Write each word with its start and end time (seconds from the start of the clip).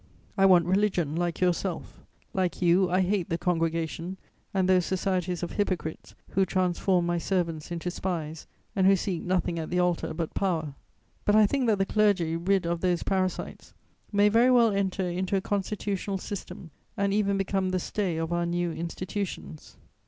"I 0.35 0.47
want 0.47 0.65
religion, 0.65 1.15
like 1.15 1.41
yourself; 1.41 1.99
like 2.33 2.59
you, 2.59 2.89
I 2.89 3.01
hate 3.01 3.29
the 3.29 3.37
Congregation 3.37 4.17
and 4.51 4.67
those 4.67 4.83
societies 4.87 5.43
of 5.43 5.51
hypocrites 5.51 6.15
who 6.31 6.43
transform 6.43 7.05
my 7.05 7.19
servants 7.19 7.69
into 7.69 7.91
spies 7.91 8.47
and 8.75 8.87
who 8.87 8.95
seek 8.95 9.21
nothing 9.21 9.59
at 9.59 9.69
the 9.69 9.77
altar 9.77 10.11
but 10.15 10.33
power. 10.33 10.73
But 11.23 11.35
I 11.35 11.45
think 11.45 11.67
that 11.67 11.77
the 11.77 11.85
clergy, 11.85 12.35
rid 12.35 12.65
of 12.65 12.81
those 12.81 13.03
parasites, 13.03 13.75
may 14.11 14.27
very 14.27 14.49
well 14.49 14.71
enter 14.71 15.07
into 15.07 15.35
a 15.35 15.41
constitutional 15.41 16.17
system 16.17 16.71
and 16.97 17.13
even 17.13 17.37
become 17.37 17.69
the 17.69 17.77
stay 17.77 18.17
of 18.17 18.33
our 18.33 18.47
new 18.47 18.71
institutions. 18.71 19.77